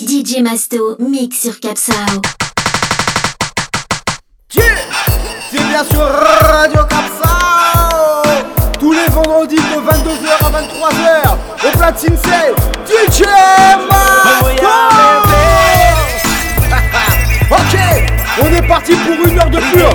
[0.00, 1.94] DJ Masto, mix sur Capsao.
[4.48, 8.22] Tu es bien sur Radio Capsao
[8.78, 12.54] Tous les vendredis de 22h à 23h, au platine c'est
[12.86, 13.22] DJ
[13.88, 14.60] Masto.
[17.50, 17.74] Ok,
[18.42, 19.90] on est parti pour une heure de pur.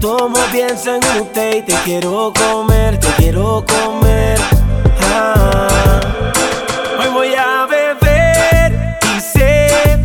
[0.00, 4.38] Cuando tomo pienso en usted y te quiero comer, te quiero comer.
[5.00, 6.00] Ah.
[7.00, 9.98] Hoy voy a beber y sé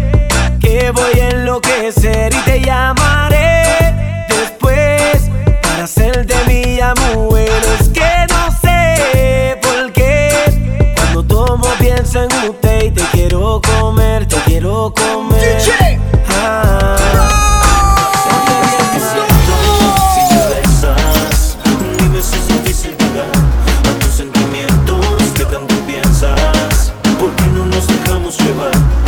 [0.61, 3.93] que voy a enloquecer y te llamaré
[4.29, 5.29] después
[5.61, 6.79] para hacer de mi
[7.13, 7.61] mujer.
[7.79, 10.93] Es que no sé por qué.
[10.95, 15.57] Cuando tomo pienso en usted y te quiero comer, te quiero comer.
[15.57, 16.10] DJ.
[28.31, 29.00] uczyłem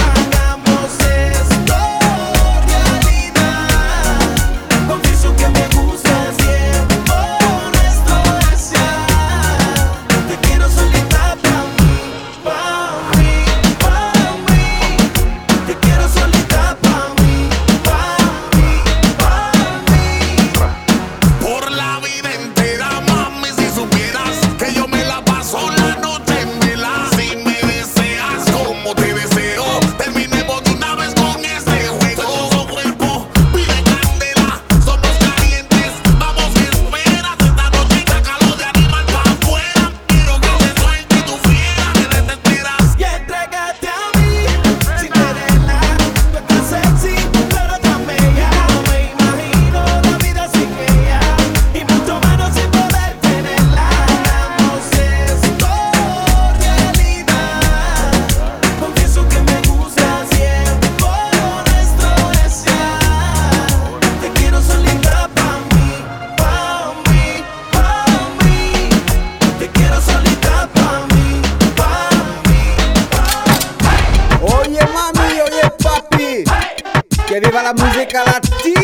[77.34, 78.82] que viva la música latina.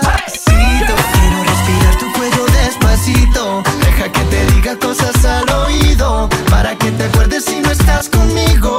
[0.00, 3.62] Despacito, quiero respirar tu cuello despacito.
[3.80, 8.78] Deja que te diga cosas al oído para que te acuerdes si no estás conmigo.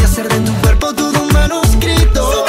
[0.00, 2.44] y hacer de tu cuerpo todo un manuscrito.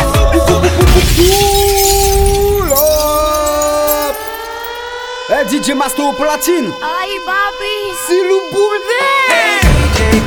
[5.29, 7.77] E, DJ Mastu Platin Ai, babi!
[8.07, 10.21] Silu Bulde Hey, DJ,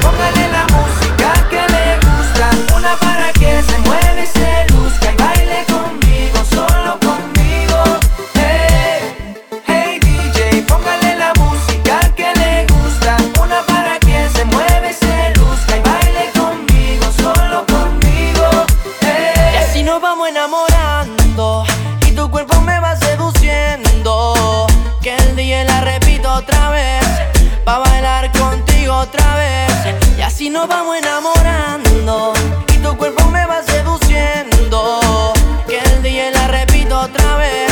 [36.92, 37.70] otra vez,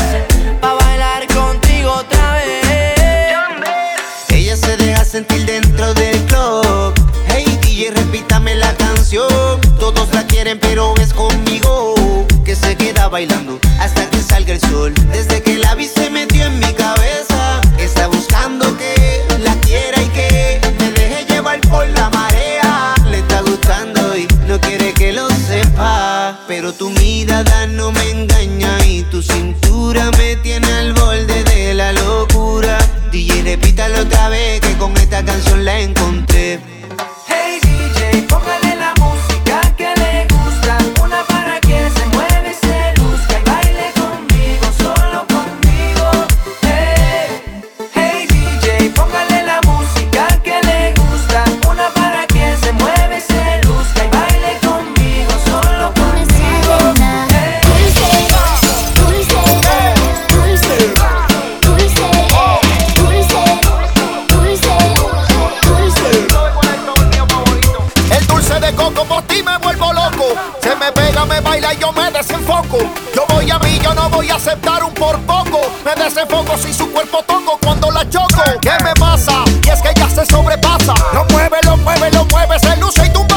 [0.61, 3.65] pa' bailar contigo otra vez.
[4.29, 6.95] Ella se deja sentir dentro del club.
[7.29, 9.61] Hey DJ, repítame la canción.
[9.79, 11.95] Todos la quieren, pero es conmigo
[12.45, 14.95] que se queda bailando hasta que salga el sol.
[15.13, 15.89] Desde que la vi
[76.79, 78.43] su cuerpo toco cuando la choco.
[78.63, 79.33] ¿Qué me pasa?
[79.65, 80.95] Y es que ella se sobrepasa.
[81.13, 83.28] Lo mueve, lo mueve, lo mueve, se luce y tú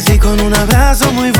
[0.00, 1.39] No queda nada, no queda casi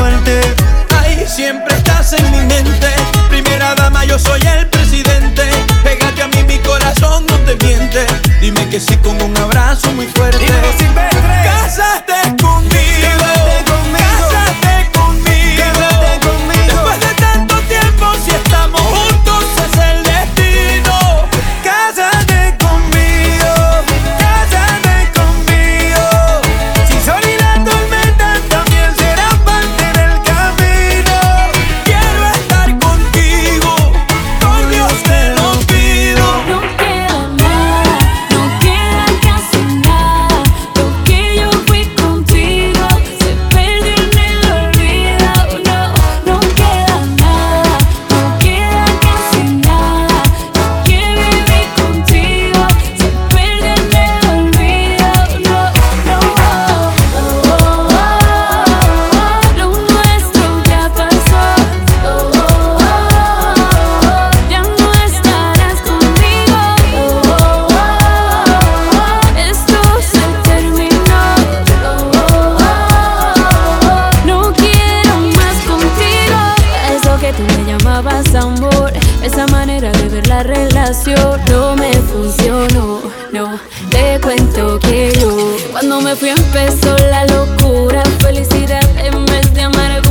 [77.71, 78.93] llamabas amor.
[79.23, 83.01] Esa manera de ver la relación no me funcionó.
[83.33, 83.59] No,
[83.91, 88.03] te cuento que yo, cuando me fui empezó la locura.
[88.21, 90.10] Felicidad en vez de amargura.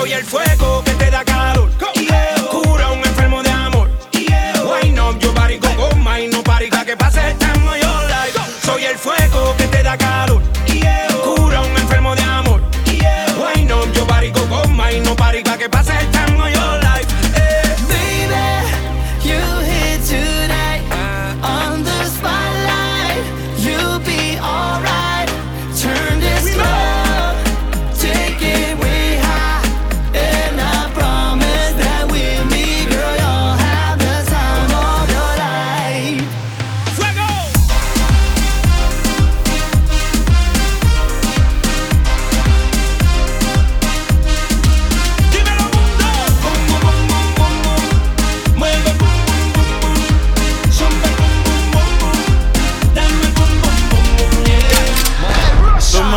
[0.00, 0.79] soy el fuego.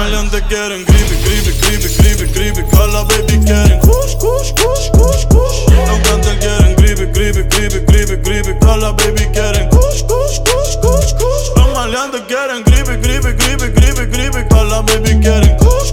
[0.03, 5.23] Alemde gelin gribi gribi gribi gribi gribi Kalla baby gelin kush, kush, kush, kush.
[5.29, 10.75] kuş No gantel gelin gribi gribi gribi gribi gribi Kalla baby gettin' kush, kush, kush,
[10.81, 15.92] kush, kuş kuş kuş Alemde gelin gribi gribi gribi gribi gribi Kalla baby gelin kuş